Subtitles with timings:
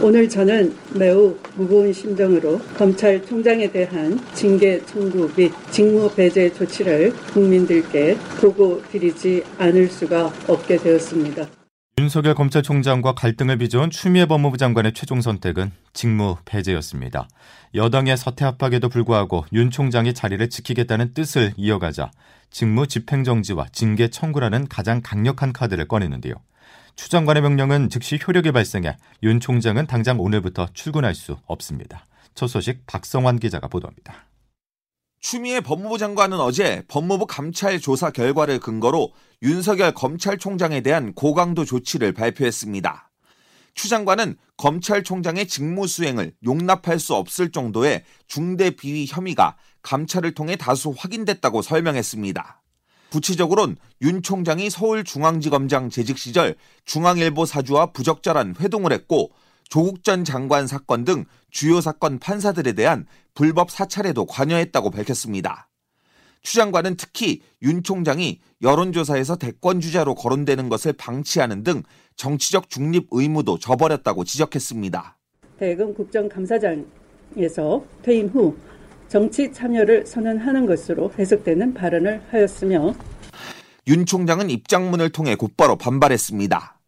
[0.00, 8.82] 오늘 저는 매우 무거운 심정으로 검찰총장에 대한 징계 청구 및 직무 배제 조치를 국민들께 보고
[8.90, 11.46] 드리지 않을 수가 없게 되었습니다.
[11.98, 17.28] 윤석열 검찰총장과 갈등을 빚어온 추미애 법무부 장관의 최종 선택은 직무 배제였습니다.
[17.74, 22.12] 여당의 사퇴 압박에도 불구하고 윤 총장이 자리를 지키겠다는 뜻을 이어가자
[22.50, 26.34] 직무 집행정지와 징계 청구라는 가장 강력한 카드를 꺼내는데요.
[26.98, 32.04] 추 장관의 명령은 즉시 효력이 발생해 윤 총장은 당장 오늘부터 출근할 수 없습니다.
[32.34, 34.26] 첫 소식 박성환 기자가 보도합니다.
[35.20, 43.10] 추미애 법무부 장관은 어제 법무부 감찰 조사 결과를 근거로 윤석열 검찰총장에 대한 고강도 조치를 발표했습니다.
[43.74, 50.92] 추 장관은 검찰총장의 직무 수행을 용납할 수 없을 정도의 중대 비위 혐의가 감찰을 통해 다수
[50.98, 52.57] 확인됐다고 설명했습니다.
[53.10, 59.30] 구체적으론 윤 총장이 서울중앙지검장 재직 시절 중앙일보 사주와 부적절한 회동을 했고
[59.68, 65.68] 조국 전 장관 사건 등 주요 사건 판사들에 대한 불법 사찰에도 관여했다고 밝혔습니다.
[66.42, 71.82] 추 장관은 특히 윤 총장이 여론조사에서 대권 주자로 거론되는 것을 방치하는 등
[72.16, 75.18] 정치적 중립 의무도 저버렸다고 지적했습니다.
[75.58, 78.56] 대검 국정감사장에서 퇴임 후
[79.08, 82.94] 정치 참여를 선언하는 것으로 해석되는 발언을 하였으며
[83.86, 86.78] 윤 총장은 입장문을 통해 곧바로 반발했습니다.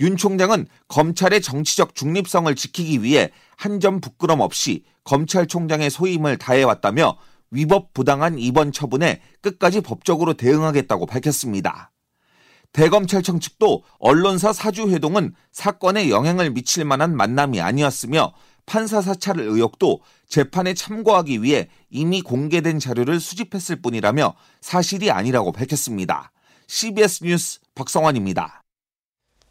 [0.00, 7.18] 윤 총장은 검찰의 정치적 중립성을 지키기 위해 한 점 부끄럼 없이 검찰총장의 소임을 다해왔다며
[7.50, 11.90] 위법 부당한 이번 처분에 끝까지 법적으로 대응하겠다고 밝혔습니다.
[12.72, 18.32] 대검찰청 측도 언론사 사주회동은 사건에 영향을 미칠 만한 만남이 아니었으며
[18.70, 19.98] 판사 사찰 의혹도
[20.28, 26.30] 재판에 참고하기 위해 이미 공개된 자료를 수집했을 뿐이라며 사실이 아니라고 밝혔습니다.
[26.68, 28.62] CBS 뉴스 박성환입니다.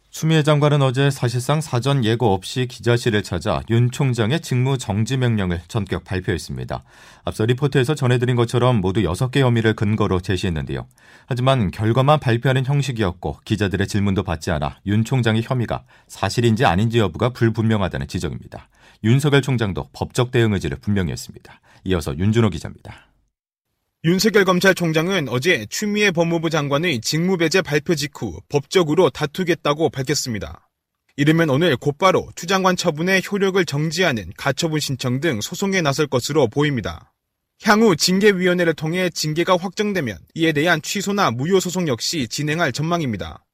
[0.08, 6.02] 추미애 장관은 어제 사실상 사전 예고 없이 기자실을 찾아 윤 총장의 직무 정지 명령을 전격
[6.04, 6.82] 발표했습니다.
[7.24, 10.86] 앞서 리포트에서 전해드린 것처럼 모두 6개 혐의를 근거로 제시했는데요.
[11.26, 18.08] 하지만 결과만 발표하는 형식이었고 기자들의 질문도 받지 않아 윤 총장의 혐의가 사실인지 아닌지 여부가 불분명하다는
[18.08, 18.68] 지적입니다.
[19.02, 21.60] 윤석열 총장도 법적 대응 의지를 분명히 했습니다.
[21.84, 23.10] 이어서 윤준호 기자입니다.
[24.04, 30.68] 윤석열 검찰총장은 어제 추미애 법무부 장관의 직무배제 발표 직후 법적으로 다투겠다고 밝혔습니다.
[31.16, 37.12] 이르면 오늘 곧바로 추 장관 처분의 효력을 정지하는 가처분 신청 등 소송에 나설 것으로 보입니다.
[37.62, 43.44] 향후 징계위원회를 통해 징계가 확정되면 이에 대한 취소나 무효 소송 역시 진행할 전망입니다.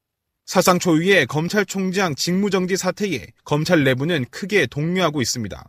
[0.47, 5.61] 사상 초유의 검찰총장 직무정지 사태에 검찰 내부는 크게 동요하고 있습니다.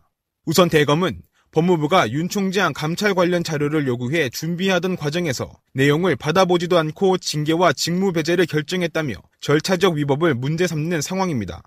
[0.45, 7.73] 우선 대검은 법무부가 윤 총장 감찰 관련 자료를 요구해 준비하던 과정에서 내용을 받아보지도 않고 징계와
[7.73, 11.61] 직무 배제를 결정했다며 절차적 위법을 문제 삼는 상황입니다.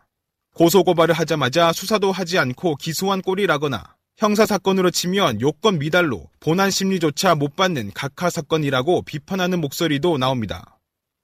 [0.55, 7.91] 고소고발을 하자마자 수사도 하지 않고 기소한 꼴이라거나 형사사건으로 치면 요건 미달로 본안 심리조차 못 받는
[7.93, 10.72] 각하 사건이라고 비판하는 목소리도 나옵니다.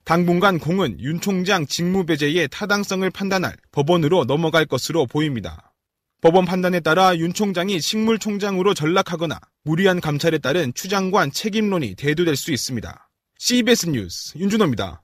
[0.08, 5.74] 당분간 공은 윤 총장 직무 배제의 타당성을 판단할 법원으로 넘어갈 것으로 보입니다.
[6.22, 13.10] 법원 판단에 따라 윤 총장이 식물총장으로 전락하거나 무리한 감찰에 따른 추장관 책임론이 대두될 수 있습니다.
[13.38, 15.02] CBS 뉴스 윤준호입니다.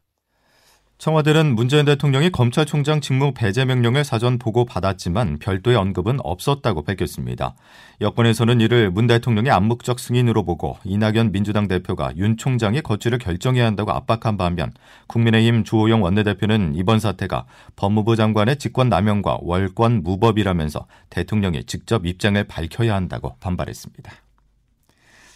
[0.99, 7.57] 청와대는 문재인 대통령이 검찰총장 직무 배제 명령을 사전 보고 받았지만 별도의 언급은 없었다고 밝혔습니다.
[8.01, 13.91] 여권에서는 이를 문 대통령의 암묵적 승인으로 보고 이낙연 민주당 대표가 윤 총장이 거취를 결정해야 한다고
[13.91, 14.73] 압박한 반면
[15.09, 17.45] 국민의힘 주호영 원내대표는 이번 사태가
[17.75, 24.13] 법무부 장관의 직권 남용과 월권 무법이라면서 대통령이 직접 입장을 밝혀야 한다고 반발했습니다.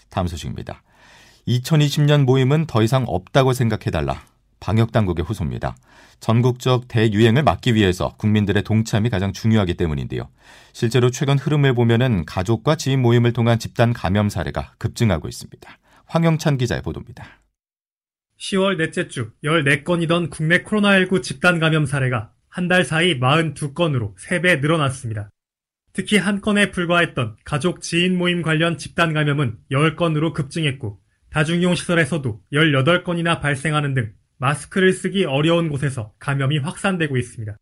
[0.08, 0.82] 다음 소식입니다.
[1.48, 4.22] 2020년 모임은 더 이상 없다고 생각해달라.
[4.60, 5.76] 방역당국의 호소입니다.
[6.20, 10.28] 전국적 대유행을 막기 위해서 국민들의 동참이 가장 중요하기 때문인데요.
[10.72, 15.78] 실제로 최근 흐름을 보면은 가족과 지인 모임을 통한 집단 감염 사례가 급증하고 있습니다.
[16.06, 17.24] 황영찬 기자의 보도입니다.
[18.38, 25.30] 10월 넷째 주 14건이던 국내 코로나19 집단 감염 사례가 한 달 사이 42건으로 3배 늘어났습니다.
[25.92, 31.00] 특히 한 건에 불과했던 가족 지인 모임 관련 집단 감염은 10건으로 급증했고
[31.30, 37.56] 다중이용 시설에서도 18건이나 발생하는 등 마스크를 쓰기 어려운 곳에서 감염이 확산되고 있습니다.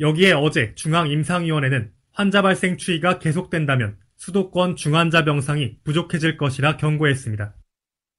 [0.00, 7.54] 여기에 어제 중앙임상위원회는 환자 발생 추이가 계속된다면 수도권 중환자 병상이 부족해질 것이라 경고했습니다.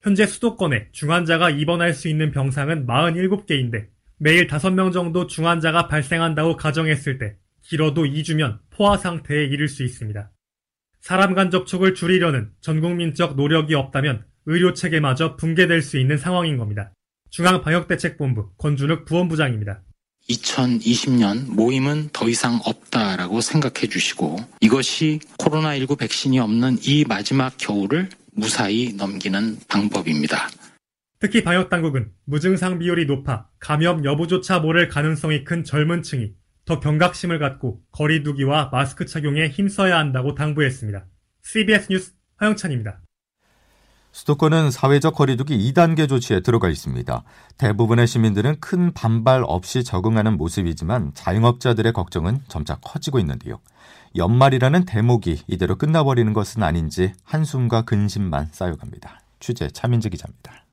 [0.02, 3.88] 현재 수도권에 중환자가 입원할 수 있는 병상은 47개인데
[4.18, 10.32] 매일 5명 정도 중환자가 발생한다고 가정했을 때 길어도 2주면 포화 상태에 이를 수 있습니다.
[11.00, 16.94] 사람 간 접촉을 줄이려는 전국민적 노력이 없다면 의료 체계마저 붕괴될 수 있는 상황인 겁니다.
[17.32, 19.82] 중앙방역대책본부 권준욱 부원부장입니다.
[20.30, 28.94] 2020년 모임은 더 이상 없다라고 생각해 주시고 이것이 코로나19 백신이 없는 이 마지막 겨울을 무사히
[28.94, 30.50] 넘기는 방법입니다.
[31.20, 36.34] 특히 방역당국은 무증상 비율이 높아 감염 여부조차 모를 가능성이 큰 젊은 층이
[36.66, 41.06] 더 경각심을 갖고 거리두기와 마스크 착용에 힘써야 한다고 당부했습니다.
[41.44, 43.02] CBS 뉴스 허영찬입니다.
[44.12, 47.24] 수도권은 사회적 거리두기 2단계 조치에 들어가 있습니다.
[47.58, 53.60] 대부분의 시민들은 큰 반발 없이 적응하는 모습이지만 자영업자들의 걱정은 점차 커지고 있는데요.
[54.16, 59.22] 연말이라는 대목이 이대로 끝나버리는 것은 아닌지 한숨과 근심만 쌓여갑니다.
[59.40, 60.66] 취재 차민지 기자입니다.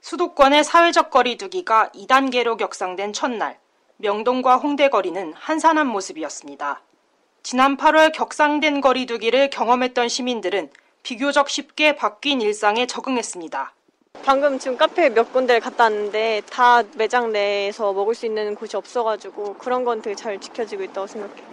[0.00, 3.58] 수도권의 사회적 거리두기가 2단계로 격상된 첫날,
[3.98, 6.82] 명동과 홍대 거리는 한산한 모습이었습니다.
[7.42, 10.70] 지난 8월 격상된 거리두기를 경험했던 시민들은
[11.04, 13.74] 비교적 쉽게 바뀐 일상에 적응했습니다.
[14.24, 19.56] 방금 지금 카페 몇 군데를 갔다 왔는데 다 매장 내에서 먹을 수 있는 곳이 없어가지고
[19.58, 21.46] 그런 건 되게 잘 지켜지고 있다고 생각해요.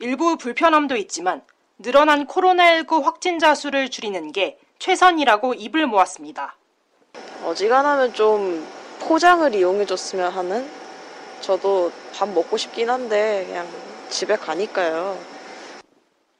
[0.00, 1.42] 일부 불편함도 있지만
[1.78, 6.56] 늘어난 코로나19 확진자 수를 줄이는 게 최선이라고 입을 모았습니다.
[7.44, 8.66] 어지간하면 좀
[9.00, 10.68] 포장을 이용해줬으면 하는?
[11.40, 13.66] 저도 밥 먹고 싶긴 한데 그냥
[14.10, 15.35] 집에 가니까요.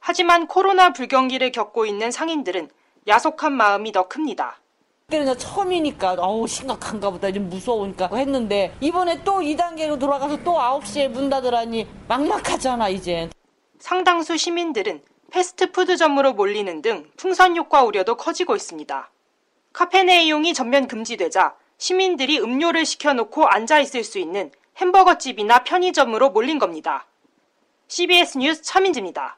[0.09, 2.69] 하지만 코로나 불경기를 겪고 있는 상인들은
[3.09, 4.61] 야속한 마음이 더 큽니다.
[5.07, 11.29] 그때는 처음이니까 어우 심각한가 보다 좀 무서우니까 했는데 이번에 또 2단계로 돌아가서 또 9시에 문
[11.29, 13.29] 닫으라니 막막하잖아 이제.
[13.79, 19.11] 상당수 시민들은 패스트푸드점으로 몰리는 등 풍선 효과 우려도 커지고 있습니다.
[19.73, 26.59] 카페 내 이용이 전면 금지되자 시민들이 음료를 시켜놓고 앉아 있을 수 있는 햄버거집이나 편의점으로 몰린
[26.59, 27.07] 겁니다.
[27.89, 29.36] CBS 뉴스 차민지입니다.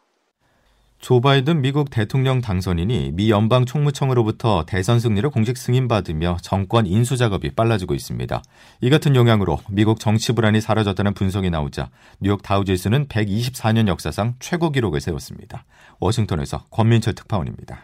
[0.99, 7.51] 조 바이든 미국 대통령 당선인이 미 연방 총무청으로부터 대선 승리를 공식 승인받으며 정권 인수 작업이
[7.51, 8.41] 빨라지고 있습니다.
[8.81, 14.99] 이 같은 영향으로 미국 정치 불안이 사라졌다는 분석이 나오자 뉴욕 다우지수는 124년 역사상 최고 기록을
[14.99, 15.63] 세웠습니다.
[16.01, 17.81] 워싱턴에서 권민철 특파원입니다.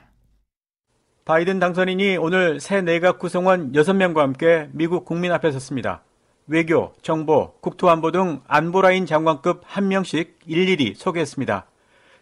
[1.23, 6.03] 바이든 당선인이 오늘 새 내각 구성원 6명과 함께 미국 국민 앞에 섰습니다.
[6.47, 11.65] 외교, 정보, 국토안보 등 안보라인 장관급 한 명씩 일일이 소개했습니다.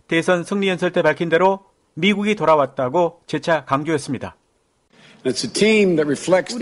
[0.08, 1.66] 대선 승리 연설 때 밝힌 대로
[1.96, 4.36] 미국이 돌아왔다고 재차 강조했습니다.
[5.26, 5.34] 우리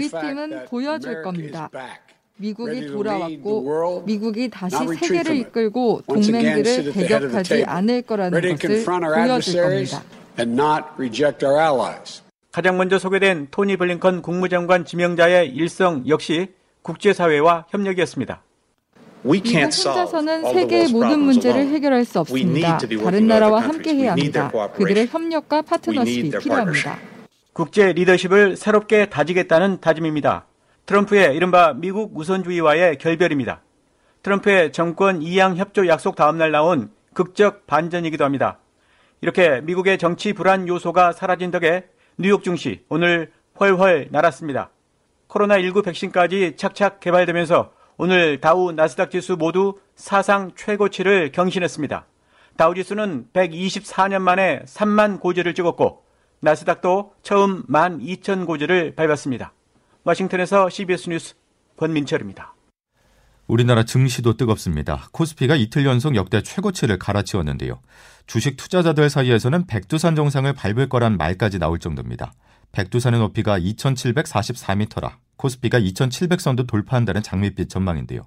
[0.09, 1.69] 팀은 보여줄 겁니다.
[2.38, 10.03] 미국이 돌아왔고 미국이 다시 세계를 이끌고 동맹들을 대적하지 않을 거라는 것을 보여줄 겁니다.
[12.51, 16.49] 가장 먼저 소개된 토니 블링컨 국무장관 지명자의 일성 역시
[16.81, 18.44] 국제사회와 협력이었습니다.
[19.23, 22.77] 미국 혼자서는 세계의 모든 문제를 해결할 수 없습니다.
[22.77, 24.51] 다른 나라와 함께해야 합니다.
[24.73, 26.97] 그들의 협력과 파트너십이 필요합니다.
[27.53, 30.45] 국제 리더십을 새롭게 다지겠다는 다짐입니다.
[30.85, 33.62] 트럼프의 이른바 미국 우선주의와의 결별입니다.
[34.23, 38.59] 트럼프의 정권 이양 협조 약속 다음날 나온 극적 반전이기도 합니다.
[39.21, 41.85] 이렇게 미국의 정치 불안 요소가 사라진 덕에
[42.18, 44.69] 뉴욕 증시 오늘 훨훨 날았습니다.
[45.28, 47.71] 코로나19 백신까지 착착 개발되면서
[48.03, 52.07] 오늘 다우 나스닥 지수 모두 사상 최고치를 경신했습니다.
[52.57, 56.03] 다우 지수는 124년 만에 3만 고지를 찍었고
[56.39, 59.53] 나스닥도 처음 1만 2천 고지를 밟았습니다.
[60.03, 61.35] 워싱턴에서 CBS 뉴스
[61.77, 62.55] 권민철입니다.
[63.45, 65.07] 우리나라 증시도 뜨겁습니다.
[65.11, 67.81] 코스피가 이틀 연속 역대 최고치를 갈아치웠는데요.
[68.25, 72.33] 주식 투자자들 사이에서는 백두산 정상을 밟을 거란 말까지 나올 정도입니다.
[72.71, 75.11] 백두산의 높이가 2,744m라
[75.42, 78.21] 코스피가 2,700선도 돌파한다는 장밋빛 전망인데요.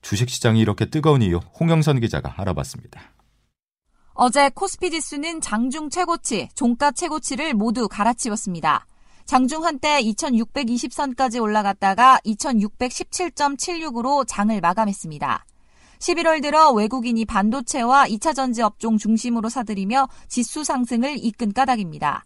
[0.00, 3.00] 주식시장이 이렇게 뜨거운 이유 홍영선 기자가 알아봤습니다.
[4.14, 8.86] 어제 코스피 지수는 장중 최고치, 종가 최고치를 모두 갈아치웠습니다.
[9.24, 15.46] 장중 한때 2620선까지 올라갔다가 2617.76으로 장을 마감했습니다.
[15.98, 22.24] 11월 들어 외국인이 반도체와 2차 전지 업종 중심으로 사들이며 지수 상승을 이끈 까닭입니다.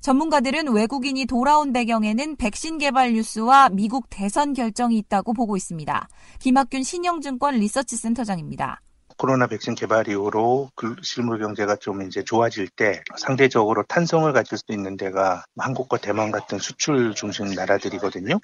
[0.00, 6.08] 전문가들은 외국인이 돌아온 배경에는 백신 개발 뉴스와 미국 대선 결정이 있다고 보고 있습니다.
[6.38, 8.80] 김학균 신영증권 리서치 센터장입니다.
[9.18, 10.70] 코로나 백신 개발 이후로
[11.02, 16.58] 실물 경제가 좀 이제 좋아질 때 상대적으로 탄성을 가질 수 있는 데가 한국과 대만 같은
[16.58, 18.40] 수출 중심 나라들이거든요.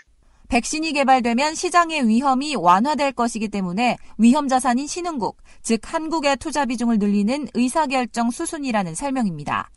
[0.48, 7.48] 백신이 개발되면 시장의 위험이 완화될 것이기 때문에 위험 자산인 신흥국, 즉 한국의 투자 비중을 늘리는
[7.54, 9.70] 의사결정 수순이라는 설명입니다.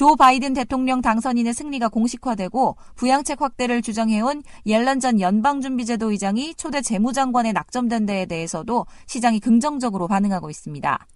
[0.00, 7.52] 조 바이든 대통령 당선인의 승리가 공식화되고 부양책 확대를 주장해온 옐런 전 연방준비제도 의장이 초대 재무장관에
[7.52, 11.06] 낙점된 데에 대해서도 시장이 긍정적으로 반응하고 있습니다.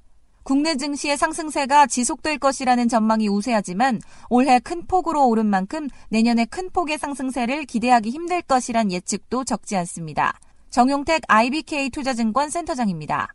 [0.43, 6.99] 국내 증시의 상승세가 지속될 것이라는 전망이 우세하지만 올해 큰 폭으로 오른 만큼 내년에 큰 폭의
[6.99, 10.39] 상승세를 기대하기 힘들 것이란 예측도 적지 않습니다.
[10.69, 13.33] 정용택 IBK 투자증권 센터장입니다.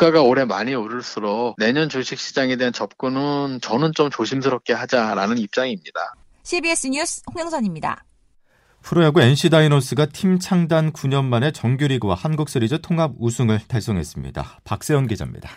[0.00, 6.14] 주가가 올해 많이 오를수록 내년 주식시장에 대한 접근은 저는 좀 조심스럽게 하자라는 입장입니다.
[6.42, 8.02] CBS 뉴스 홍영선입니다.
[8.80, 14.60] 프로야구 NC 다이노스가 팀 창단 9년 만에 정규리그와 한국 시리즈 통합 우승을 달성했습니다.
[14.64, 15.50] 박세현 기자입니다.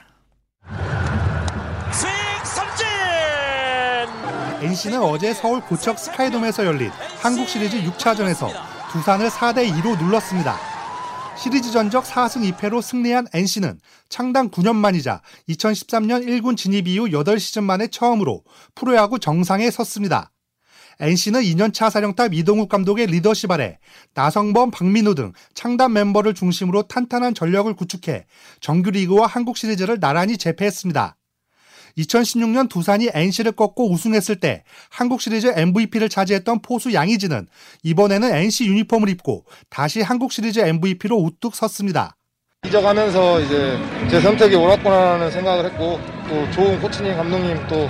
[4.61, 6.89] NC는 어제 서울 고척 스카이돔에서 열린
[7.21, 8.49] 한국 시리즈 6차전에서
[8.91, 10.72] 두산을 4대 2로 눌렀습니다.
[11.35, 17.87] 시리즈 전적 4승 2패로 승리한 NC는 창단 9년 만이자 2013년 1군 진입 이후 8시즌 만에
[17.87, 18.43] 처음으로
[18.75, 20.31] 프로야구 정상에 섰습니다.
[20.99, 23.79] NC는 2년차 사령탑 이동욱 감독의 리더십 아래
[24.13, 28.25] 나성범, 박민우 등 창단 멤버를 중심으로 탄탄한 전력을 구축해
[28.61, 31.17] 정규리그와 한국 시리즈를 나란히 제패했습니다.
[31.97, 37.47] 2016년 두산이 NC를 꺾고 우승했을 때 한국 시리즈 MVP를 차지했던 포수 양의지는
[37.83, 42.15] 이번에는 NC 유니폼을 입고 다시 한국 시리즈 MVP로 우뚝 섰습니다.
[42.65, 43.77] 이적하면서 이제
[44.09, 47.89] 제 선택이 옳았구나라는 생각을 했고 또 좋은 코치님, 감독님 또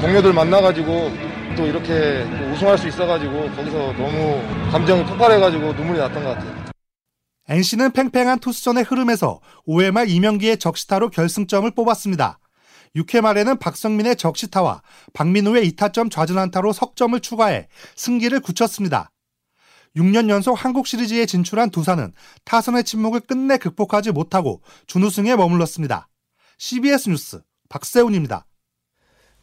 [0.00, 1.12] 동료들 만나가지고
[1.56, 6.62] 또 이렇게 또 우승할 수 있어가지고 거기서 너무 감정이 폭발해가지고 눈물이 났던 것 같아요.
[7.48, 12.38] NC는 팽팽한 투수전의 흐름에서 5회 말 이명기의 적시타로 결승점을 뽑았습니다.
[12.96, 14.82] 6회 말에는 박성민의 적시타와
[15.14, 19.10] 박민우의 2타점 좌전안타로 석점을 추가해 승기를 굳혔습니다.
[19.96, 22.12] 6년 연속 한국 시리즈에 진출한 두산은
[22.44, 26.08] 타선의 침묵을 끝내 극복하지 못하고 준우승에 머물렀습니다.
[26.58, 28.46] CBS 뉴스 박세훈입니다.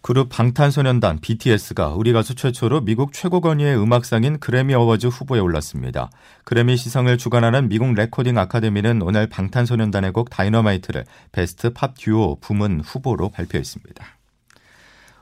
[0.01, 6.10] 그룹 방탄소년단 BTS가 우리 가수 최초로 미국 최고 권위의 음악상인 그래미 어워즈 후보에 올랐습니다.
[6.46, 11.03] 그래미 시상을 주관하는 미국 레코딩 아카데미는 오늘 방탄소년단의 곡 다이너마이트를
[11.34, 14.06] 베스트 팝 듀오 부문 후보로 발표했습니다.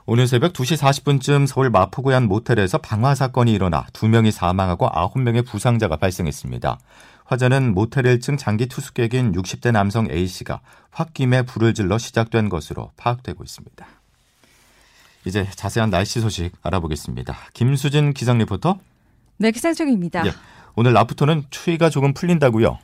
[0.06, 5.96] 오늘 새벽 2시 40분쯤 서울 마포구의 한 모텔에서 방화 사건이 일어나 2명이 사망하고 9명의 부상자가
[5.96, 6.78] 발생했습니다.
[7.26, 10.60] 화재는 모텔 1층 장기 투숙객인 60대 남성 A씨가
[10.98, 13.86] 홧김에 불을 질러 시작된 것으로 파악되고 있습니다.
[15.24, 17.36] 이제 자세한 날씨 소식 알아보겠습니다.
[17.54, 18.78] 김수진 기상 리포터.
[19.38, 20.26] 네, 기상청입니다.
[20.26, 20.32] 예,
[20.74, 22.78] 오늘 낮부터는 추위가 조금 풀린다고요.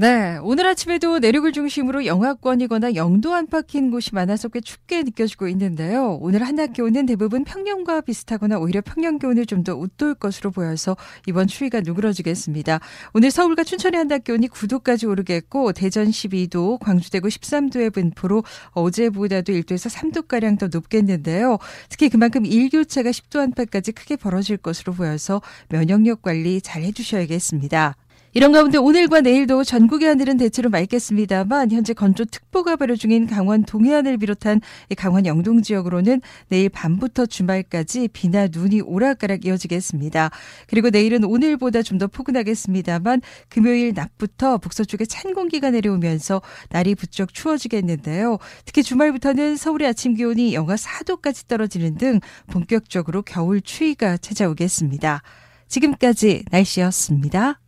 [0.00, 6.18] 네, 오늘 아침에도 내륙을 중심으로 영하권이거나 영도 안팎인 곳이 많아서 꽤 춥게 느껴지고 있는데요.
[6.20, 11.48] 오늘 한낮 기온은 대부분 평년과 비슷하거나 오히려 평년 기온을 좀 더 웃돌 것으로 보여서 이번
[11.48, 12.78] 추위가 누그러지겠습니다.
[13.12, 19.92] 오늘 서울과 춘천의 한낮 기온이 9도까지 오르겠고 대전 12도, 광주 대구 13도의 분포로 어제보다도 1도에서
[19.92, 21.58] 3도가량 더 높겠는데요.
[21.88, 27.96] 특히 그만큼 일교차가 10도 안팎까지 크게 벌어질 것으로 보여서 면역력 관리 잘 해주셔야겠습니다.
[28.38, 34.60] 이런 가운데 오늘과 내일도 전국의 하늘은 대체로 맑겠습니다만 현재 건조특보가 발효 중인 강원 동해안을 비롯한
[34.96, 40.30] 강원 영동 지역으로는 내일 밤부터 주말까지 비나 눈이 오락가락 이어지겠습니다.
[40.68, 48.38] 그리고 내일은 오늘보다 좀 더 포근하겠습니다만 금요일 낮부터 북서쪽에 찬 공기가 내려오면서 날이 부쩍 추워지겠는데요.
[48.64, 55.22] 특히 주말부터는 서울의 아침 기온이 영하 4도까지 떨어지는 등 본격적으로 겨울 추위가 찾아오겠습니다.
[55.66, 57.58] 지금까지 날씨였습니다.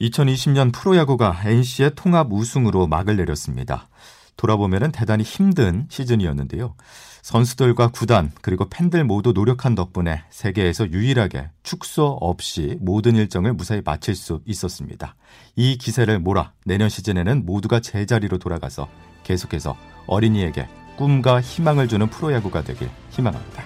[0.00, 3.88] 2020년 프로야구가 NC의 통합 우승으로 막을 내렸습니다.
[4.36, 6.74] 돌아보면 대단히 힘든 시즌이었는데요.
[7.22, 14.14] 선수들과 구단 그리고 팬들 모두 노력한 덕분에 세계에서 유일하게 축소 없이 모든 일정을 무사히 마칠
[14.14, 15.16] 수 있었습니다.
[15.56, 18.88] 이 기세를 몰아 내년 시즌에는 모두가 제자리로 돌아가서
[19.24, 19.76] 계속해서
[20.06, 20.66] 어린이에게
[20.96, 23.64] 꿈과 희망을 주는 프로야구가 되길 희망합니다.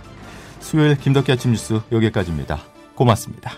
[0.59, 2.61] 수요일 김덕기 아침 뉴스 여기까지입니다.
[2.97, 3.53] 고맙습니다.